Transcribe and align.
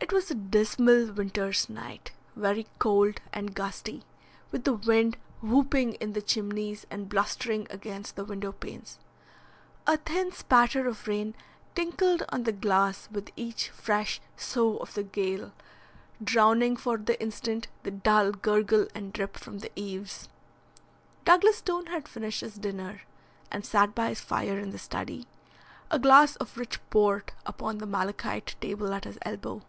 It 0.00 0.12
was 0.12 0.30
a 0.30 0.34
dismal 0.36 1.12
winter's 1.12 1.68
night, 1.68 2.12
very 2.36 2.66
cold 2.78 3.20
and 3.32 3.52
gusty, 3.52 4.04
with 4.50 4.62
the 4.64 4.72
wind 4.72 5.18
whooping 5.42 5.94
in 5.94 6.12
the 6.14 6.22
chimneys 6.22 6.86
and 6.88 7.08
blustering 7.10 7.66
against 7.68 8.14
the 8.16 8.24
window 8.24 8.52
panes. 8.52 8.98
A 9.86 9.96
thin 9.98 10.30
spatter 10.32 10.86
of 10.86 11.08
rain 11.08 11.34
tinkled 11.74 12.22
on 12.30 12.44
the 12.44 12.52
glass 12.52 13.08
with 13.10 13.30
each 13.36 13.68
fresh 13.70 14.20
sough 14.36 14.76
of 14.78 14.94
the 14.94 15.02
gale, 15.02 15.52
drowning 16.22 16.76
for 16.76 16.96
the 16.96 17.20
instant 17.20 17.66
the 17.82 17.90
dull 17.90 18.30
gurgle 18.30 18.86
and 18.94 19.12
drip 19.12 19.36
from 19.36 19.58
the 19.58 19.72
eves. 19.74 20.28
Douglas 21.26 21.56
Stone 21.58 21.86
had 21.86 22.08
finished 22.08 22.40
his 22.40 22.54
dinner, 22.54 23.02
and 23.50 23.66
sat 23.66 23.94
by 23.96 24.10
his 24.10 24.20
fire 24.20 24.58
in 24.60 24.70
the 24.70 24.78
study, 24.78 25.26
a 25.90 25.98
glass 25.98 26.36
of 26.36 26.56
rich 26.56 26.80
port 26.88 27.32
upon 27.44 27.76
the 27.76 27.86
malachite 27.86 28.54
table 28.60 28.94
at 28.94 29.04
his 29.04 29.18
elbow. 29.22 29.60